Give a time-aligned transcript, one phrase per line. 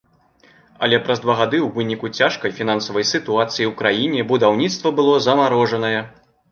[0.85, 5.99] Але праз два гады у выніку цяжкай фінансавай сітуацыі ў краіне будаўніцтва было замарожанае.